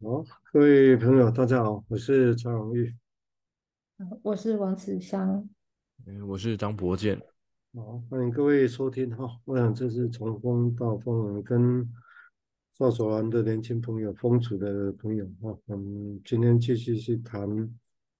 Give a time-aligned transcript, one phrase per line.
[0.00, 2.94] 好，各位朋友，大家好，我是张荣玉，
[4.22, 5.48] 我是王子香，
[6.24, 7.20] 我是张博健，
[7.74, 9.28] 好，欢迎各位收听哈。
[9.44, 11.92] 我想这是从风到风，跟
[12.74, 15.58] 赵守安的年轻朋友、风主的朋友哈。
[15.66, 17.48] 我们，今天继续去谈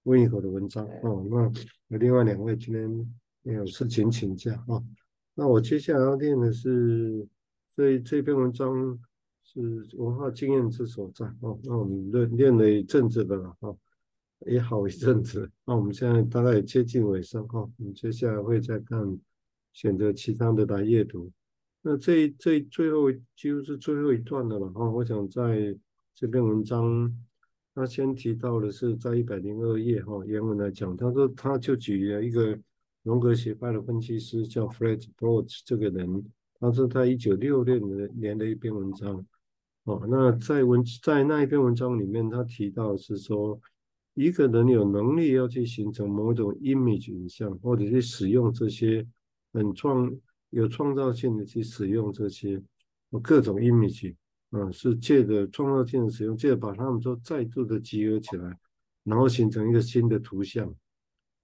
[0.02, 1.24] 温一口的文章哦。
[1.30, 1.44] 那
[1.86, 4.82] 有另外两位今天也有事情请假啊。
[5.32, 7.24] 那我接下来要念的是
[7.70, 8.98] 这这篇文章。
[9.50, 11.58] 是文化经验之所在哦。
[11.64, 13.74] 那我们练练了一阵子的了哈，
[14.46, 15.50] 也好一阵子。
[15.64, 17.60] 那我们现在大概接近尾声哈。
[17.60, 19.18] 我们接下来会再看，
[19.72, 21.32] 选择其他的来阅读。
[21.80, 24.90] 那这这最后几乎是最后一段的了哈。
[24.90, 25.74] 我想在
[26.14, 27.10] 这篇文章，
[27.74, 32.58] 他先提到的是在一百零二页哈，原文来讲，他说他就举了一个
[33.02, 36.22] 荣格学派的分析师叫 Fred Bloch 这个人，
[36.60, 39.24] 他是他一九六六年的一篇文章。
[39.88, 43.58] 哦，那在文在那一篇文章里面，他提到是说，
[44.12, 49.06] 一个人有能力要去形成某种 image 影像，或者去使用这些
[49.54, 50.14] 很创
[50.50, 52.62] 有创造性的去使用这些
[53.22, 54.14] 各种 image，
[54.50, 58.58] 啊，是借着创造性的使用，借着把它们都再度的集合起来，
[59.04, 60.70] 然后形成一个新的图像。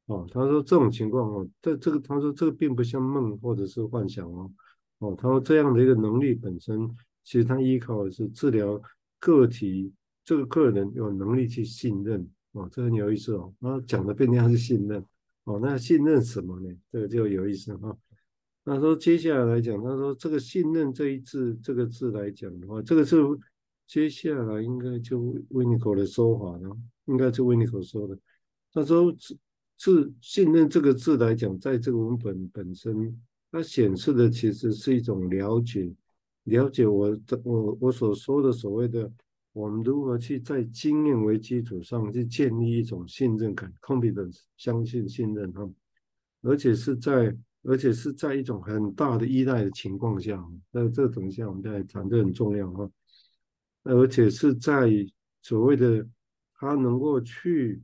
[0.05, 4.53] 哦，他说这种情况哦，这这个他说这个并不像梦或者是幻想哦，
[4.99, 6.95] 哦，他说这样的一个能力本身。
[7.25, 8.81] 其实他依靠的是治疗
[9.19, 9.91] 个体，
[10.23, 13.53] 这个个人有能力去信任哦，这很有意思哦。
[13.59, 15.03] 然后讲的变量是信任
[15.45, 16.69] 哦，那信任什么呢？
[16.93, 17.99] 这个就有意思哈、哦。
[18.65, 23.17] 那说接下来来讲，他说这个信任这一字这个字来讲的话，这个是
[23.87, 28.19] 接下来应该就维尼口的说法了，应该是维尼口说的。
[28.73, 29.37] 他说字
[29.77, 35.93] 字信任这个字来讲，在这个文本本身，它显示的其实是一种了解。
[36.45, 39.11] 了解我的我我所说的所谓的，
[39.53, 45.69] 我们如何去在经验为基础上去建立一种信任感，confidence，相信信任哈，
[46.43, 50.39] 而且是在而且是在一种很大的依赖的情况下，
[50.71, 52.91] 那这个等一下我们再谈，这很重要哈，
[53.85, 54.91] 而且是在
[55.41, 56.07] 所谓的
[56.57, 57.83] 他能够去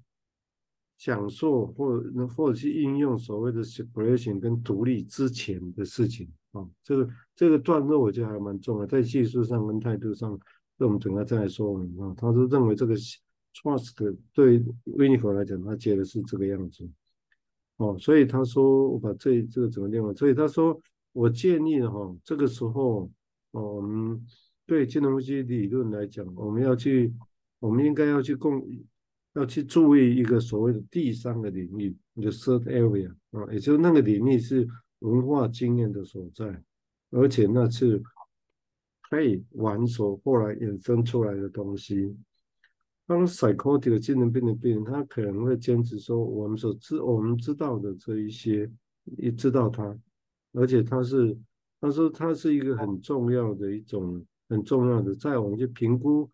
[0.99, 6.31] 享受或或者去应用所谓的 separation 跟独立之前的事情。
[6.53, 10.37] 啊、哦，这个这个段落我觉得还蛮重要，在技术上跟态度上，
[10.79, 12.13] 那我们等下再来说明啊。
[12.17, 12.97] 他是认为这个
[13.55, 16.91] trust 对维尼口来讲，他接的是这个样子。
[17.77, 20.03] 哦，所以他说我把这这个怎么念？
[20.17, 20.77] 所以他说
[21.13, 23.09] 我建议哈、哦，这个时候，
[23.53, 24.21] 哦，我们
[24.67, 27.15] 对金融分析理论来讲，我们要去，
[27.61, 28.61] 我们应该要去共，
[29.35, 34.67] 要去注意一个所谓的第三个领域，一个 third area 啊，也就是那个领域是。
[35.01, 36.63] 文化经验的所在，
[37.11, 38.03] 而且那是
[39.09, 42.17] 可以玩所后来衍生出来的东西。
[43.07, 48.71] 当 psychotic 精神病的病人，他可能会坚持说，我们所知我们知道的这一些，
[49.19, 49.99] 也知道他，
[50.53, 51.37] 而且他是
[51.81, 56.31] 他说他是一个很重要的一种很重要的，在我们去评估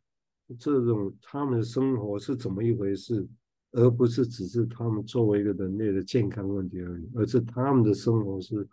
[0.59, 3.27] 这种他们的生活是怎么一回事。
[3.76, 8.66] 而不是只是他们作为一个人类的健康问题而已，而是他们的生活是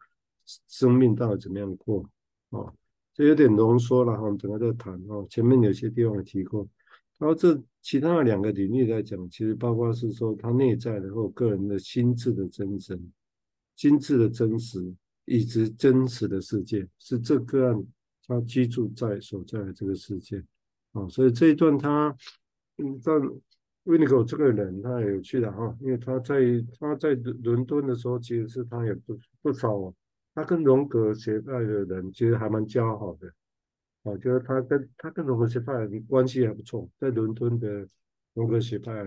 [0.69, 2.09] 生命到底怎么样过
[2.51, 2.73] 啊？
[3.13, 5.27] 这有点浓缩了哈，我们等下再谈哦。
[5.29, 6.65] 前面有些地方提过，
[7.19, 13.11] 然后这其他的两个领域来讲，其实包括是说他内在的或个人的心智的真真，
[13.75, 17.85] 心智的真实以及真实的世界，是这个案
[18.25, 20.41] 他居住在所在的这个世界
[20.93, 21.05] 啊。
[21.09, 22.15] 所以这一段他
[22.77, 23.11] 嗯在。
[23.83, 26.35] 维尼口这个人他很有趣的哈，因为他在
[26.79, 27.13] 他在
[27.43, 29.93] 伦敦的时候，其实是他也不不少，
[30.33, 33.27] 他跟荣格学派的人其实还蛮交好的，
[34.03, 37.85] 啊，就是他跟他跟荣格学派的关系还不错，在伦敦的
[38.33, 39.03] 荣格学派的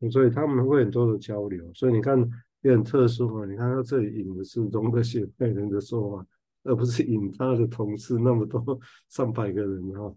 [0.00, 2.18] 人，所以他们会很多的交流，所以你看
[2.62, 6.26] 也很特殊啊，你看他这里引的是荣格学派人的说法，
[6.62, 8.80] 而不是引他的同事那么多
[9.10, 10.14] 上百个人哈。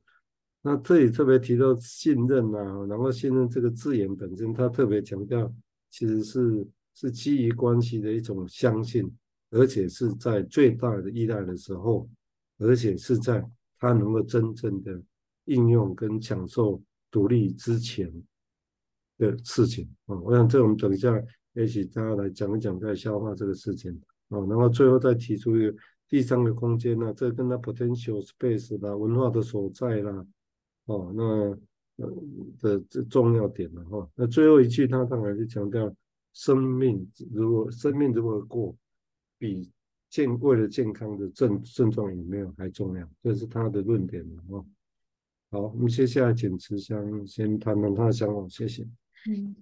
[0.63, 5.49] 那这里特别提到信任啊，然后信任这个字眼本身，它特别强调，
[5.89, 9.09] 其实是是基于关系的一种相信，
[9.51, 12.09] 而且是在最大的依赖的时候，
[12.57, 13.47] 而且是在
[13.79, 15.01] 他能够真正的
[15.45, 18.11] 应用跟享受独立之前
[19.17, 20.19] 的事情啊。
[20.19, 21.13] 我想这我们等一下
[21.53, 23.91] 也许大家来讲一讲，再消化这个事情
[24.29, 25.73] 啊，然后最后再提出一个
[26.09, 30.25] 第三个空间呢，这跟他 potential space 啦，文化的所在啦。
[30.87, 31.23] 哦，那
[32.03, 32.13] 呃
[32.59, 34.09] 的这重要点了哈。
[34.15, 35.93] 那最后一句他当然是强调，
[36.33, 38.75] 生命如果生命如何过，
[39.37, 39.71] 比
[40.09, 44.65] 健为了健康的症症状有没有还重要，这是他的论点了哈。
[45.49, 48.87] 好，我们接下来请慈香先谈谈他的想法，谢谢。
[49.29, 49.55] 嗯，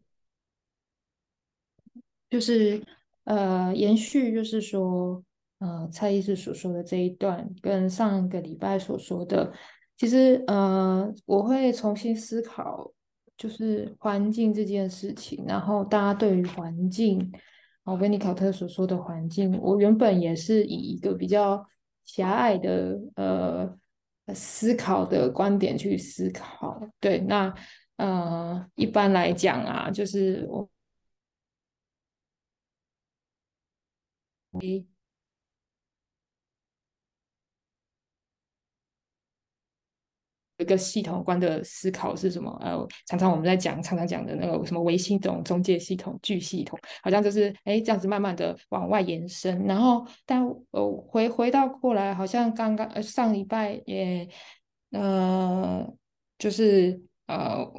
[2.29, 2.81] 就是
[3.23, 5.23] 呃，延续，就是说，
[5.59, 9.53] 呃，蔡医师所说的这一段，跟上个礼拜所说的，
[9.97, 12.91] 其实呃，我会重新思考，
[13.37, 17.31] 就是环境这件事情，然后大家对于环境，
[17.83, 21.65] 哦，温尼考特所说的环境，我原本也是以一个比较
[22.03, 23.77] 狭隘的呃
[24.33, 27.53] 思考的观点去思考，对，那
[27.97, 30.69] 呃，一般来讲啊，就是我。
[40.57, 42.49] 一个系统观的思考是什么？
[42.61, 49.65] 呃，常常我们在讲，常常讲的那个什么微系统、中介系统、巨系统，好像就是哎这样子慢慢的往外延伸。
[49.65, 50.41] 然后，但
[50.71, 54.25] 呃回回到过来，好像刚刚上礼拜也
[54.91, 55.85] 呃
[56.37, 57.69] 就是呃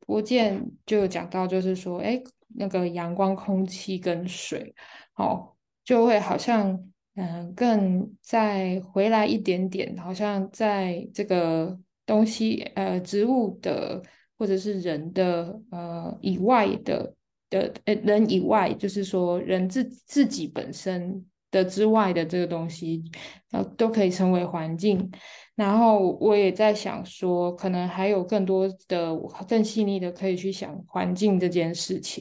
[0.00, 2.20] 博建就有讲到，就是说哎
[2.56, 4.74] 那个阳光、空气跟水，
[5.14, 5.54] 哦
[5.84, 6.76] 就会好像
[7.14, 11.78] 嗯、更再回来一点点，好像在这个。
[12.10, 14.02] 东西，呃，植物的
[14.36, 17.14] 或者是人的，呃，以外的
[17.48, 23.04] 的，呃，人以外，就是说人自自己本身的之外的这个东西，
[23.52, 25.10] 呃，都可以成为环境。
[25.54, 29.16] 然后我也在想说，可能还有更多的、
[29.48, 32.20] 更细腻的可以去想环境这件事情。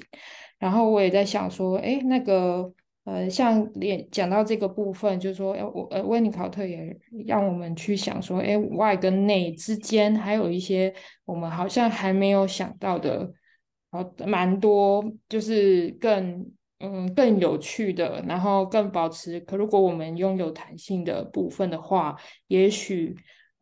[0.60, 2.72] 然后我也在想说，哎，那个。
[3.10, 6.96] 呃，像连讲到这个部分，就是说，我呃，温尼考特也
[7.26, 10.94] 让我们去想说，哎，外跟内之间还有一些
[11.26, 13.34] 我们好像还没有想到的，
[13.90, 16.46] 好蛮多，就是更
[16.82, 19.40] 嗯更有趣的，然后更保持。
[19.40, 22.16] 可如果我们拥有弹性的部分的话，
[22.48, 23.16] 也许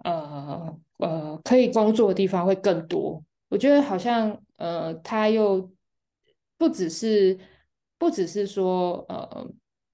[0.04, 3.24] 呃呃可以工作的地方会更多。
[3.48, 5.72] 我觉得好像呃，他又
[6.58, 7.40] 不只是。
[7.98, 9.48] 不只是说，呃，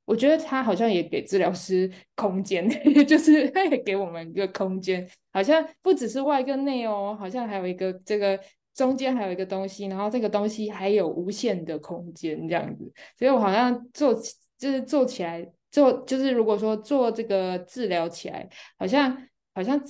[0.06, 2.68] 我觉得他好像也给治疗师 空间，
[3.08, 8.40] 就是他也给我们一个空间，好像不只是外跟内哦，好像还有一个这个
[8.74, 19.18] 中间还有一个东西，然后这个东西还有无限的空间这样子，所以我好像做起就是做起来做就是如果说做这个治疗起来，好像
[19.54, 19.82] 好像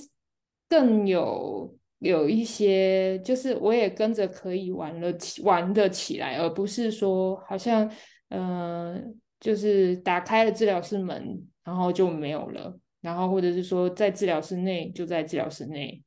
[0.68, 1.76] 更有。
[2.04, 7.90] 有一些就是我也跟着可以玩了起玩的起来，而不是说好像
[8.28, 16.02] 嗯、就是打开了治疗室门，然后就没有了，然后或者是说在治疗室内就在治疗室内，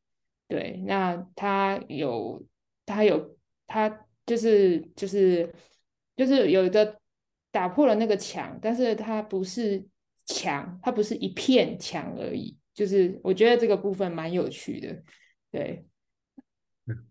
[0.47, 2.45] 对，那他有
[2.85, 3.35] 他有
[3.65, 5.51] 他就是就是
[6.15, 6.99] 就是有一个
[7.51, 9.83] 打破了那个墙，但是它不是
[10.25, 15.01] 墙，它不是一片墙而已，就是我觉得这个部分蛮有趣的。
[15.51, 15.85] 对，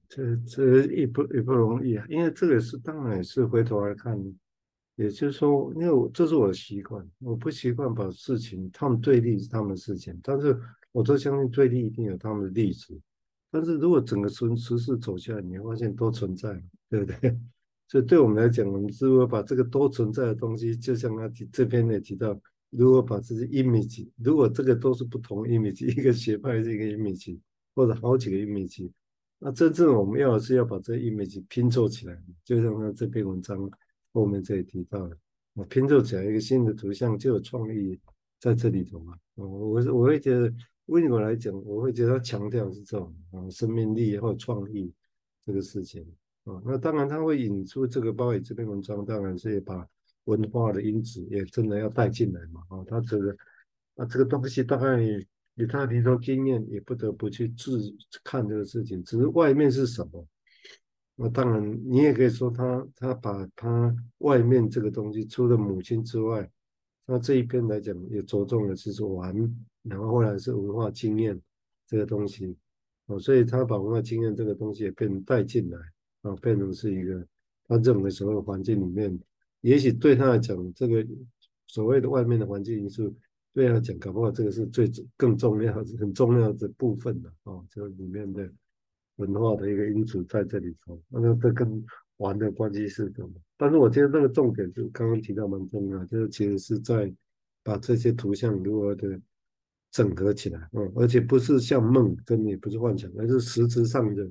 [0.09, 4.19] 这这也不也不容易啊，因为这个是当然也是回头来看，
[4.97, 10.59] 也就是说，因为我这是我的习惯，我不习惯把事情他们对立是他们的事情，但是
[10.93, 12.99] 我都相信对立一定有他们的例子，
[13.51, 17.39] 但是如果整个时时事走下来，你会发现都存在，对不对？
[17.89, 22.39] 所以对我们来讲，我们如果把这个都存在的东西，就像他提这边也提到，
[22.71, 27.39] 如果把这些 image，如果这个都是不同 image，一个学派是一个 image。
[27.77, 28.91] 或者好几个 image，
[29.39, 33.71] 那真正我们要的是要把这 image 拼凑起来，就像他这篇文章
[34.15, 35.17] 后面这里提到的，
[35.53, 38.01] 我拼凑起来一个新的图像，就有创意
[38.41, 39.15] 在这里头嘛。
[39.35, 40.51] 我我我会觉得，
[40.87, 44.91] 为我来讲，我会觉得他强调是这种啊，生命力或创意
[45.45, 46.03] 这个事情
[46.45, 46.59] 啊。
[46.65, 49.87] 那当然他会引出这个包伟这篇文章，当然是也把
[50.25, 52.63] 文化的因子也真的要带进来嘛。
[52.71, 53.37] 啊，他这个
[53.97, 54.99] 啊这个东西大概。
[55.57, 57.81] 以他临床经验，也不得不去自
[58.23, 59.03] 看这个事情。
[59.03, 60.27] 只是外面是什么？
[61.15, 66.49] 那当然，你也可以说他他把他外面这个东西，除了母亲之外，
[67.07, 69.35] 那这一边来讲也着重的是说玩，
[69.83, 71.41] 然后后来是文化经验
[71.87, 72.55] 这个东西。
[73.07, 75.79] 哦，所以他把文化经验这个东西也变带进来，
[76.21, 77.27] 啊，变成是一个
[77.67, 79.19] 他认为所谓环境里面，
[79.63, 81.07] 也许对他来讲，这个
[81.67, 83.17] 所谓的外面的环境因素。
[83.57, 84.87] 对啊，讲搞不好这个是最
[85.17, 88.47] 更重要、很重要的部分的啊，就里面的
[89.17, 91.03] 文化的一个因素在这里头。
[91.09, 91.83] 那这跟
[92.19, 93.31] 玩的关系是什么？
[93.57, 97.11] 但是我觉得那个重点是刚刚提到蛮重要，就是其实是在
[97.63, 99.19] 把这些图像如何的
[99.91, 104.23] 整合起来，嗯，而且不是像梦，跟你不是幻想，而是实质上的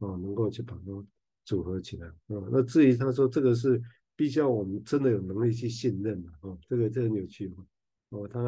[0.00, 1.06] 啊，能够去把它
[1.46, 2.50] 组合起来嗯。
[2.52, 3.80] 那至于他说这个是
[4.14, 7.50] 必须要我们真的有能力去信任的啊，这个这很有趣。
[8.14, 8.40] 哦，他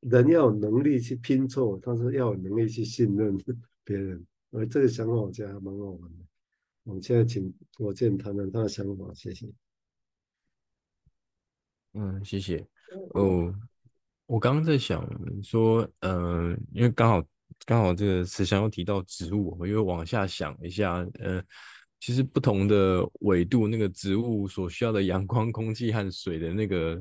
[0.00, 3.38] 人要有能力去拼凑，但是要有能力去信任
[3.84, 4.26] 别人。
[4.50, 6.24] 呃，这个想法我觉得还蛮好玩的。
[6.82, 9.46] 我们现在请伯健谈谈他的想法，谢谢。
[11.92, 12.66] 嗯，谢谢。
[13.14, 13.54] 哦，
[14.26, 15.08] 我刚刚在想
[15.42, 17.24] 说，嗯、呃，因为刚好
[17.64, 21.40] 刚好这个慈祥又提到植物，我又往下想一下，呃，
[22.00, 27.00] 其实不同的纬度，那个植物所需要的阳光、空气和水的那个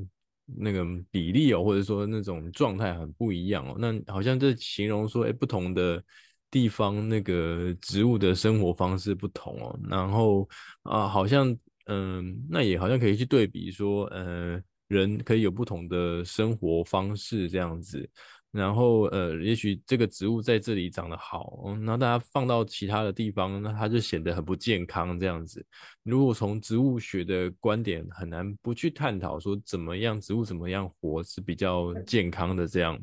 [0.57, 3.75] 那个比例哦，或者说那种状态很不一样哦。
[3.79, 6.03] 那好像这形容说，哎，不同的
[6.49, 9.79] 地方那个植物的生活方式不同哦。
[9.89, 10.47] 然后
[10.83, 11.55] 啊，好像
[11.85, 14.61] 嗯、那也好像可以去对比说，呃。
[14.91, 18.09] 人可以有不同的生活方式，这样子，
[18.51, 25.65] 然后呃，也许这个植物在这里长得好，嗯，那大家放到其他的地方，那它就显得很不健康，这样子。
[26.03, 32.99] 如果从植物学的观点，很难不去探讨说怎么样植物怎么样活是比较健康的这样，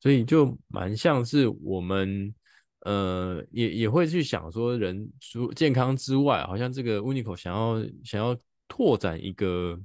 [0.00, 2.34] 所以就蛮像是我们
[2.80, 8.36] 呃，也也会去想说，人除健康之外，好像这个 Unico 想要想要
[8.68, 9.80] 拓展一个。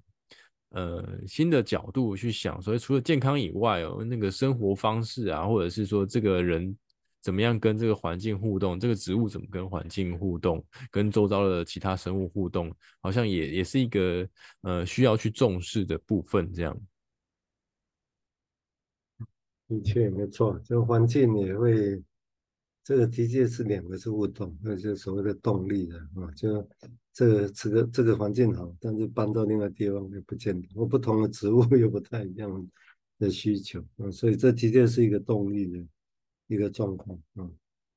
[0.77, 6.77] 呃，新的角度去想，所以除了健康以外哦，那个生活方式啊，或者是说这个人
[7.19, 14.29] 怎么样跟这个环境互动，这个植物怎么跟环境互动，跟周遭的其他生物互动，好像也也是一个
[14.62, 16.79] 呃需要去重视的部分，这样。
[19.67, 22.03] 的确没错，这个环境也会。
[22.84, 26.65] 这个的确是两个是互动，那就是所谓的动力的啊，就
[27.17, 32.69] 这个这个这个环境好，但是搬到另外地方又不见得，我不同的植物 又不太一样
[33.17, 35.83] 的需求啊，所以这的确是一个动力的
[36.45, 37.50] 一个状况啊。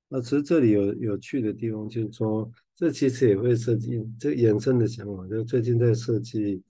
[0.09, 6.63] 那其实这里有有趣的地方，就是说这其实也会设计这衍生的想法，就最近在设计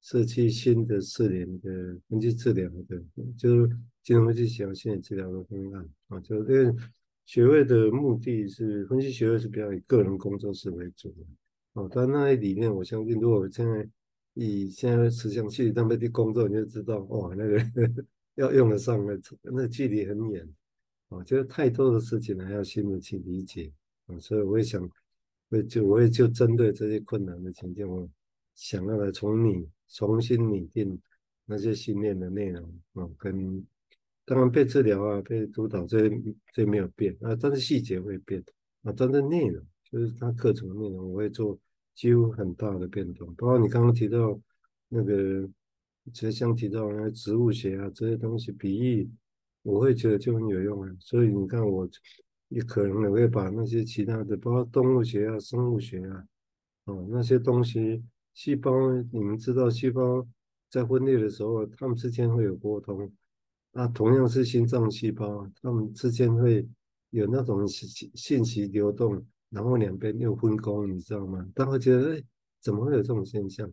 [0.00, 3.02] 设计新的四年的分析治疗的，
[3.36, 6.72] 就是金融分析学心理治疗的方案啊，就因为。
[7.26, 11.16] 学位的目的是分析学位是比较以个人工作室为主的
[11.78, 13.88] 哦，但那些理念我相信，如果现在
[14.34, 17.58] 以现在慈祥去那边的工作，你就知道哇，那个
[18.34, 19.16] 要用得上，那
[19.52, 20.44] 那距离很远。
[21.08, 23.72] 啊，就是太多的事情还要新的去理解。
[24.06, 24.90] 啊，所以我也想，
[25.48, 28.08] 会就我也就针对这些困难的情境，我
[28.54, 31.00] 想要来从你重新拟定
[31.46, 32.62] 那些训练的内容。
[32.94, 33.64] 啊，跟。
[34.24, 38.44] 当然被治疗啊，被督导这些这没有变啊，但是细节会变。
[38.82, 41.58] 啊，但是内容就是他课程的内容，我会做
[41.98, 43.26] 几乎很大的变动。
[43.34, 44.40] 包括你刚刚提到
[44.88, 45.44] 那个，
[46.12, 49.10] 其实像提到那些植物学啊这些东西比喻，
[49.62, 50.96] 我会觉得就很有用啊。
[51.00, 51.88] 所以你看我
[52.50, 56.24] 也可能也会把那些其他的，包括动物学啊、生物学啊，
[56.84, 58.00] 哦那些东西，
[58.32, 58.70] 细胞
[59.10, 60.24] 你们知道，细胞
[60.70, 63.12] 在分裂的时候，它们之间会有沟通。
[63.72, 66.64] 那同样是心脏细胞，它们之间会
[67.10, 71.46] 有那种信信息流动，然后两边又分工，你知道吗？
[71.54, 72.22] 大家觉得，哎，
[72.60, 73.70] 怎么会有这种现象？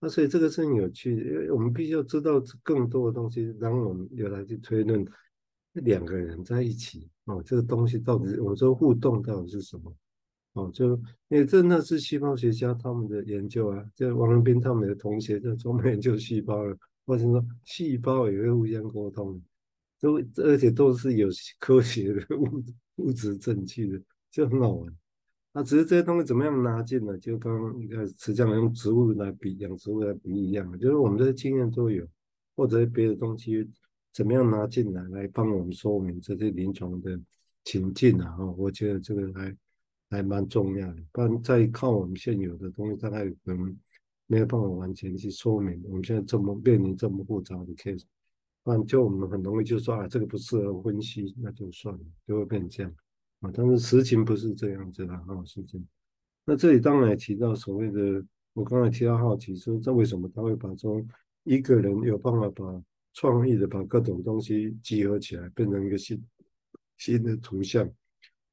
[0.00, 5.04] 那所以这个是很有趣的，因为我们必须要知道更多的东西，然后我们有来去推论
[5.72, 9.94] 两个人在一起哦，这个东西到底，我说互动到底是什么？
[10.54, 10.94] 哦，就
[11.28, 16.76] 因为这那是细胞学家他们的研究啊，就王文斌他们的同学在专门研究细胞了。
[17.06, 19.40] 或者说，细胞也会互相沟通，
[19.98, 21.26] 都而且都是有
[21.58, 22.62] 科学的物
[22.96, 24.96] 物质证据的，就很好玩。
[25.52, 27.16] 那只是这些东西怎么样拿进来？
[27.18, 32.06] 就刚刚你看，实际上用植物来比，养植物来比一样，就是我们这些经验都有，
[32.54, 33.68] 或者别的东西
[34.12, 37.20] 怎么样拿进来，来帮我们说明这些临床的
[37.64, 38.30] 情境啊。
[38.32, 39.56] 哈，我觉得这个还
[40.10, 41.02] 还蛮重要的。
[41.12, 43.76] 不然再靠我们现有的东西，大概可能。
[44.30, 48.02] 没有办法完全去说明我们现在这么面临这么复杂的 case，
[48.62, 52.92] 不然就我们很容易就说啊，这个不适合分析，那就算了，就会变成这样
[53.40, 53.50] 啊。
[53.54, 55.86] 但是实情不是这样子的哈，实情。
[56.44, 61.02] 那这里当然也提到所谓的，我刚才提到好奇说，这为什么他会把说
[61.44, 66.22] 一个人有办法把创意的把各种东西集合起来，变成一个新
[66.96, 67.88] 新的图像？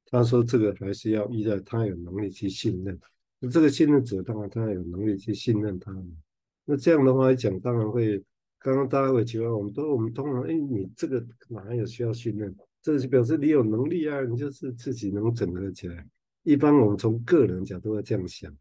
[0.08, 2.98] 他说这个还是要依赖他有能力去信任。
[3.40, 5.92] 那这个信任者当然他有能力去信任他，
[6.64, 8.22] 那这样的话来讲，当然会，
[8.58, 12.54] 刚刚大家会觉得我们都我们通常，哎，你这个哪有需要信任？
[12.86, 16.06] 这是表示你有能力啊，你就是自己能整合起来。
[16.44, 18.56] 一般我们从个人角度会这样想，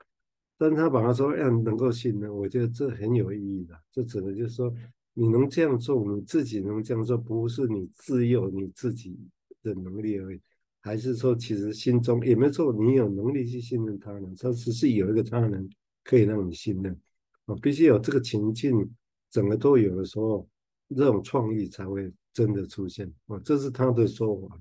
[0.57, 3.79] 但他把他说要能够信任，我觉得这很有意义的。
[3.91, 4.73] 这指的就是说，
[5.13, 9.15] 你能这样做，你自己能这样做，不是你自幼你自己
[9.61, 10.41] 的能力而已。
[10.81, 15.69] 还是说，其实心中也没错，你有能力去信任他人，他只是有一个他人
[16.03, 16.99] 可以让你信任
[17.45, 18.91] 啊，必须有这个情境，
[19.29, 20.49] 整个都有的时候，
[20.89, 24.59] 这种创意才会真的出现啊，这是他的说法。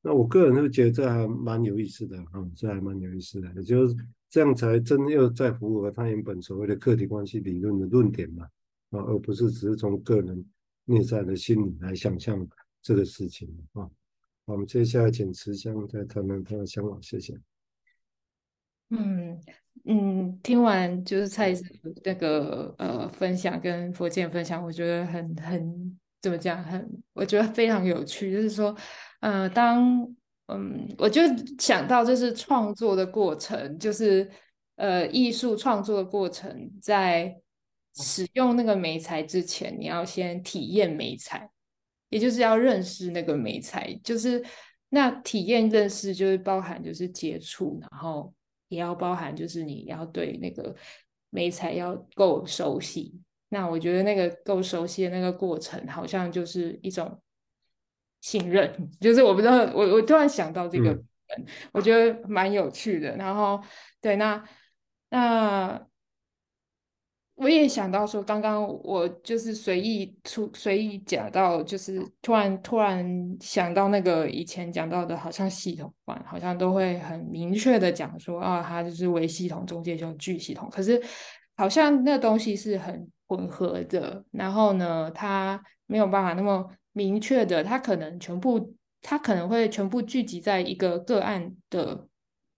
[0.00, 3.96] 那我个人会觉得这还蛮有意思的啊，这还蛮有意思的，也就是
[4.30, 8.44] 这样才真又在符合他原本所谓的客体关系理论的论点嘛
[8.90, 10.44] 啊，而不是只是从个人
[10.84, 12.46] 内在的心理来想象
[12.80, 13.90] 这个事情啊。
[14.44, 17.38] 我们接下来请慈香再谈谈他的想法，谢谢。
[18.90, 19.40] 嗯
[19.84, 21.64] 嗯，听完就是蔡医师
[22.04, 28.30] 那个呃分享跟佛见分享，我觉得很很怎么讲，很我觉得非常有趣。
[28.32, 28.76] 就是说，
[29.20, 30.06] 呃，当
[30.48, 31.22] 嗯，我就
[31.58, 34.28] 想到就是创作的过程，就是
[34.76, 37.34] 呃艺术创作的过程，在
[37.94, 41.48] 使用那个媒材之前，你要先体验媒材，
[42.10, 44.44] 也就是要认识那个媒材，就是
[44.90, 48.34] 那体验认识就是包含就是接触，然后。
[48.68, 50.74] 也要包含，就是你要对那个
[51.30, 53.20] 美材要够熟悉。
[53.48, 57.20] 那我觉得那个够熟悉的那个过程，好像就是一种
[58.20, 58.72] 信任。
[59.00, 63.16] 就是我不知道，我我突然想到这个，嗯、我觉得蛮有趣的。
[63.16, 63.62] 然后，
[64.00, 64.42] 对，那
[65.10, 65.86] 那。
[67.48, 73.02] 我也想到说，刚刚我就是随意出随意讲到，就是突然突然
[73.40, 80.68] 想到那个以前讲到的，好像系统观，好像都会很明确的讲说啊，它就是微系统、中介就、巨系统。
[80.70, 81.02] 可是
[81.56, 92.06] 好像那东西是很混合的，然后呢，它没有办法那么明确的，它可能全部，它可能会全部聚集在一个个案的。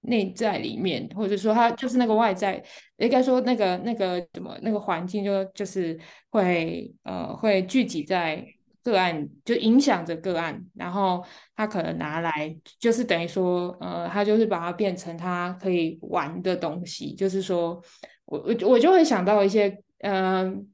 [0.02, 2.62] 内在里面，或者说他就是那个外在，
[2.99, 5.99] 应该说那个那个怎么那个环境就就是
[6.30, 8.45] 会呃会聚集在
[8.83, 17.83] 个案，就影响着个案，然后他可能拿来就是等于说呃他就是把它变成他可以玩的东西，就是说
[18.25, 20.66] 我我我就会想到一些嗯、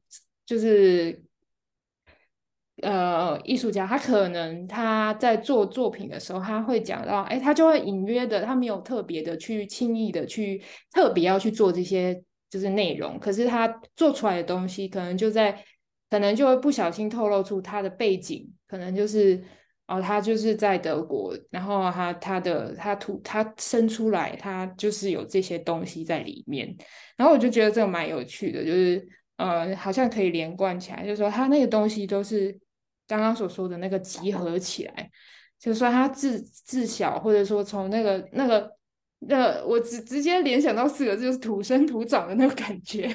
[0.44, 1.25] 就是。
[2.82, 15.58] 呃，艺术家他可能他在做作品的时候，他会讲到，哎，他就会隐约的，他没有特别的去轻易的去特别要去做这些就是内容，可是他做出来的东西，可能就在
[16.10, 19.42] 可能就会不小心透露出他的背景，可能就是
[19.86, 26.76] 哦，他就是在德国，然后他他的他土他生出来，他就是有这些东西在里面，
[27.16, 29.08] 然后我就觉得这个蛮有趣的，就是
[29.38, 32.54] 呃，好像可以连贯起来，就是说他那个东西都是。
[33.06, 35.10] 刚刚所说的那个集合起来，
[35.58, 38.76] 就是说他自自小，或者说从那个那个
[39.20, 43.06] 那个，我直直接联想到四个字，就是土生土长的那个感觉，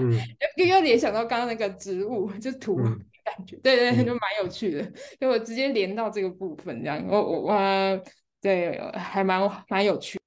[0.00, 0.12] 嗯、
[0.56, 8.02] 又又联想到刚刚那个植物，就是土感觉，嗯、对对，就蛮有趣的，就我直接连到这个部分，这样，我我我，
[8.40, 10.18] 对，还蛮蛮有趣。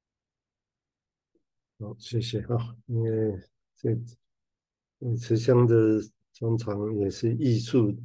[1.79, 3.39] 好，谢谢哈，因为
[3.77, 5.75] 这慈香的
[6.34, 7.95] 专长也是艺术。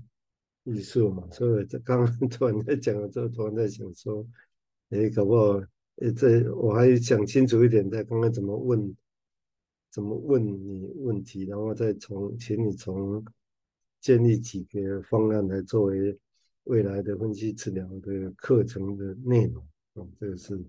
[0.67, 4.27] 艺术嘛，所以这刚刚 突然在讲了之后，突然在想说，
[4.91, 5.61] 哎，搞不好，
[5.97, 8.95] 哎，这我还想清楚一点，在刚刚怎么问，
[9.93, 13.25] 怎么问你问题，然后再从，请你从
[14.01, 16.19] 建立几个方案来作为
[16.65, 20.61] 未来的分析治疗的课程的内容啊，这个是，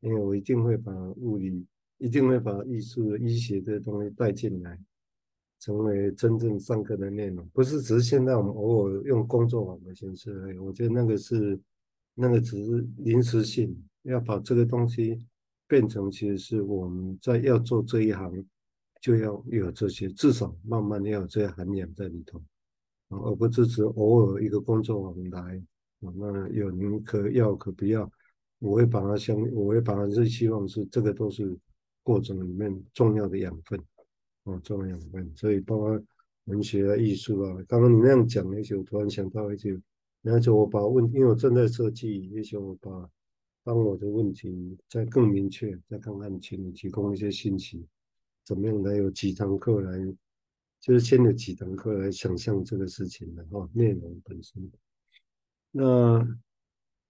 [0.00, 4.78] 因为我一定会把物理，一定会把艺术、医学这东西带进来。
[5.60, 10.58] 成为真正上课的内容，不是只是现在我们偶尔用工作坊的形式而已。
[10.58, 11.58] 我觉得那个是，
[12.14, 15.26] 那个只是临时性，要把这个东西
[15.66, 18.46] 变成，其实是我们在要做这一行
[19.00, 22.40] 就要有这些，至少慢慢要有这些涵养在里头，
[23.08, 25.62] 而不是只偶尔一个工作坊来，
[25.98, 28.08] 那有您可要可不要，
[28.60, 31.58] 我会把它相，我会把它是希望是这个都是
[32.04, 33.80] 过程里面重要的养分。
[34.48, 36.02] 哦，重要养分，所以包括
[36.44, 37.62] 文学啊、艺术啊。
[37.68, 39.78] 刚刚你那样讲，而且我突然想到一句，
[40.22, 43.10] 而且我把问，因为我正在设计，也许我把
[43.62, 47.86] 当我的问题再更明确，再看看，请你提供一些信息，
[48.42, 49.98] 怎么样来有几堂课来，
[50.80, 54.70] 就是先有几堂课来想象这个事情的哈，内容本身。
[55.70, 56.38] 那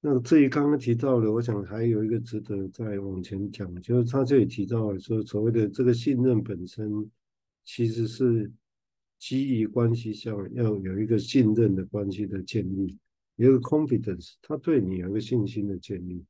[0.01, 7.09] 那至于刚刚提到的，我想还有一个值得再往前讲，就是他这里提到说，所谓的这个信任本身。
[7.70, 8.50] 其实是
[9.18, 12.96] 基于关系上要有一个信任的关系的建立，
[13.37, 16.24] 有一个 confidence，他对你有一个信心的建立，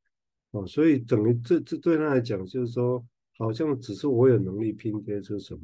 [0.50, 5.60] 哦，所以等于这这对他来讲就是说，好像只是我有能力拼贴出什么，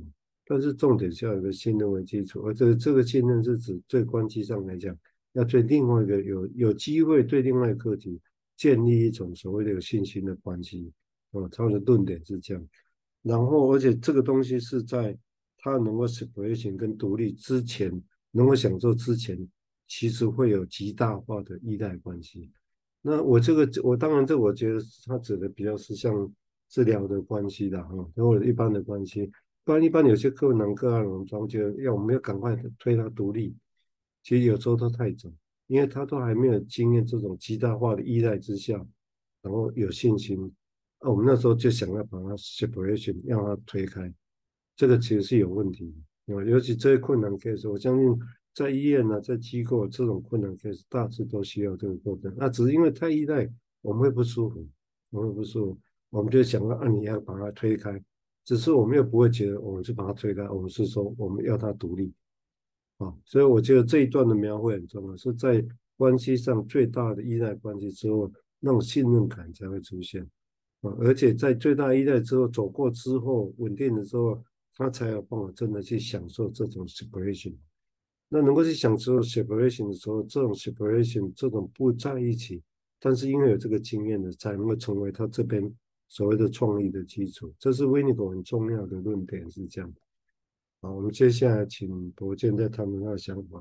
[0.47, 4.97] 但是重点是要有个信任为基础，而这这个信任是指对关系上来讲，
[5.33, 8.21] 要对另外一个有有机会对另外一个个体
[8.57, 10.93] 建立一种所谓的有信心的关系，
[11.33, 12.65] 哦，他的论点是这样，
[13.23, 15.19] 然后而且这个东西是在。
[15.65, 17.91] 他能够 separation 跟独立之前，
[18.33, 19.49] 能够享受之前，
[19.87, 22.53] 其实会有极大化的依赖关系。
[23.01, 26.31] 那我这个我当然这我觉得他指的比较是像
[26.69, 29.33] 治疗的关系的哈，或者一般的关系。
[29.65, 33.57] 不然一般有些客人个案，我们总觉得要我们要赶快推他独立，
[34.23, 35.33] 其实有时候都太早，
[35.67, 38.75] 因为他都还没有经验这种极大化的依赖之下，
[39.41, 40.39] 然后有信心，
[40.99, 44.13] 啊，我们那时候就想要把他 separation 让他推开，
[44.77, 45.95] 这个其实是有问题
[46.27, 48.19] 的，尤其这些困难 case，我相信
[48.53, 53.49] 在医院呢，在机构这种困难 case 大致都需要这个过程，那只是因为太依赖，
[53.83, 54.67] 我们会不舒服，
[55.11, 55.79] 我们会不舒服，
[56.11, 58.03] 我们就想要啊，你要把它推开。
[58.45, 62.13] 只是我们又不会觉得我们是把它推开，我们是说我们要它独立，
[62.99, 65.65] 啊，所以我觉得这一段的描绘很重要，是在
[65.97, 70.23] 关系上最大的依赖关系之后，那种信任感才会出现，
[70.83, 77.55] 啊，而且在最大依赖之后走过之后稳定的时候，他才有办法真的去享受这种 separation。
[78.29, 82.63] 那能够去享受 separation 的时候，这种 separation 这种不在一起，
[82.99, 85.75] 但是因为有这个经验的，才能够成为他这边。
[86.07, 90.01] 所谓的创意的基础，这是 w i n n i g o 很重要的论点，是这样的。
[90.81, 93.61] 好，我们接下来请博建再谈谈他的想法。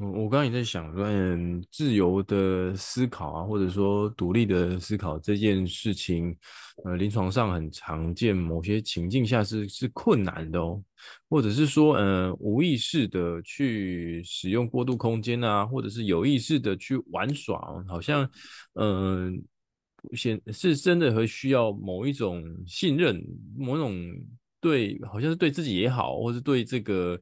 [0.00, 6.34] 我，我刚刚也在想，嗯，自由的思考啊，或者说独立的思考这件事情，
[6.84, 10.82] 呃，临床上很常见，某些情境下是是困难的哦，
[11.28, 18.28] 或者是说，嗯，无意识的去使用过渡空间啊，或者是有意识的去玩耍，好像，
[18.74, 19.42] 嗯。
[20.16, 23.22] 显是真的和需要某一种信任，
[23.54, 23.94] 某种
[24.58, 27.20] 对，好像是对自己也好，或是对这个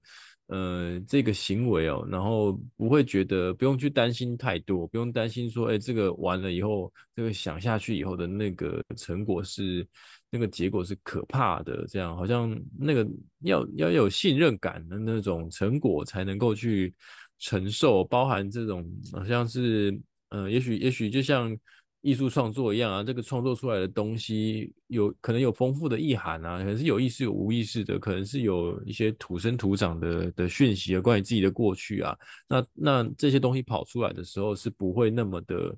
[0.49, 9.87] 呃这个行为哦，然后不会觉得不用去担心太多，不用担心说，哎，这个完了以后，这个想下去以后的那个成果是
[10.31, 13.09] 那个结果是可怕的，这样好像那个
[13.41, 16.95] 要要有信任感的那种成果才能够去
[17.39, 19.99] 承受，包含这种好像是
[20.31, 21.57] 呃，也许也许就像。
[22.01, 32.17] 艺术创作一样啊，这个创作出来的东西有可能有丰富的意涵啊，可能是有意识有无意识的，可能是有一些土生土长的的讯息啊，关于自己的过去啊。
[32.49, 35.77] 那那这些东西跑出来的时候是不会那么的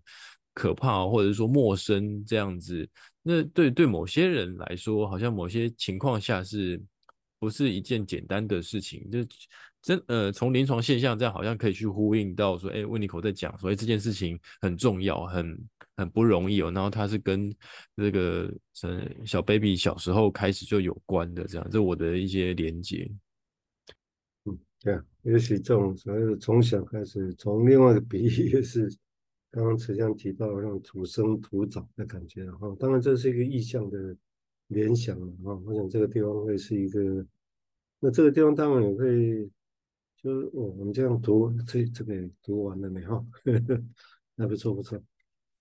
[0.53, 2.89] 可怕，或者是说陌生这样子。
[3.23, 6.81] 那对对某些人来说，好像某些情况下是
[7.39, 9.11] 不是一件简单的事情？
[9.11, 9.21] 就
[9.83, 15.59] 真呃，从临床现象这样好像可以去呼应到说，哎，温尼口在讲说，哎，这件事情很重要，很。
[15.97, 17.55] 很不容易哦，然后他是跟
[17.95, 18.51] 这个
[19.27, 23.07] 小 baby 小时候开始就有关的，这样，这是我的一些连接。
[24.47, 28.89] 嗯，对啊，也许这种所谓的从小开始，从另外一个比喻也是
[29.51, 34.17] 刚刚慈祥提到那种土生土长的感觉哈，当然这是一个意象的
[34.69, 37.27] 联想啊，我想这个地方会是一个，
[37.99, 39.51] 那这个地方当然也会，
[40.23, 43.25] 就是哦，我们这样读这这个读完了没哈？
[44.37, 45.03] 那不错不错。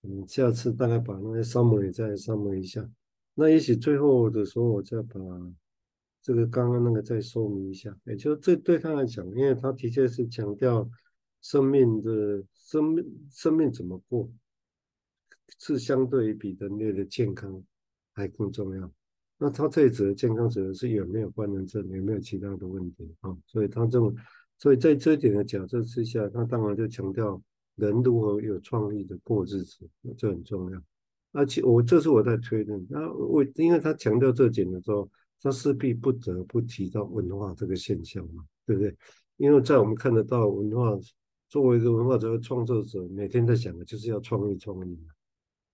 [0.02, 2.88] 嗯，下次大概把那些 summary 再 summary 一下。
[3.34, 5.18] 那也许最后的时候，我再把
[6.22, 7.94] 这个刚刚那个再说明一下。
[8.04, 10.88] 也就这对他来讲，因为他的确是强调
[11.40, 14.30] 生命的生命，生命怎么过，
[15.58, 17.62] 是相对于比人类的健康
[18.12, 18.92] 还更重要。
[19.38, 23.34] 那他这一则健康指的是有没有官能症，有没有其他的问题啊？
[23.46, 24.12] 所以他这么，
[24.60, 27.42] 所以在这一点的假设之下，他当然就强调。
[27.76, 30.82] 人如何有创意的过日子，这很重要。
[31.32, 35.08] 而且我这是我在推论，那我因为他强调这点的时候，
[35.40, 38.94] 他势必不得不提到文化这个现象嘛，对不对？
[39.38, 40.98] 因为在我们看得到文化，
[41.48, 44.98] 作为一个文化者、创作者，每天在想的就是要创意、创意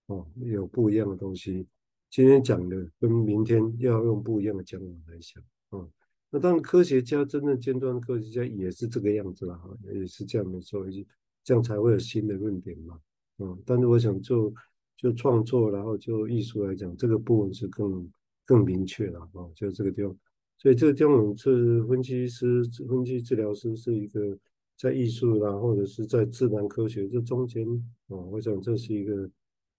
[0.07, 1.67] 哦，有不一样的东西。
[2.09, 5.91] 今天讲的跟明天要用不一样的讲法来想哦。
[6.31, 11.07] 那当然，科学家真正尖端的科学家也是这个样子了哈，也是这样的说一句。
[11.45, 12.99] 这样才会有新的论点嘛，
[13.39, 14.53] 嗯，但是我想就
[14.97, 18.11] 就创作，然后就艺术来讲，这个部分是更
[18.45, 20.13] 更明确了啊，就这个地方，
[20.59, 24.37] 所以这个地方我们是分析师、分析治疗师是一个
[24.77, 27.65] 在艺术啦，或者是在自然科学这中间
[28.09, 29.31] 啊，我想这是一个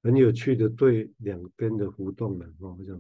[0.04, 2.98] 很有趣的对两边的互动了啊，我想，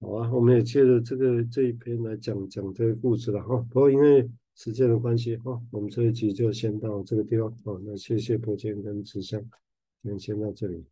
[0.00, 4.28] 好啊，我们也借着这个这一篇来讲讲这个故事了哈，不过因为。
[4.60, 9.40] 时间的关系，哦，我们这一集就先到这个地方，哦，那谢谢伯健跟慈祥，
[10.02, 10.84] 今天先到这里。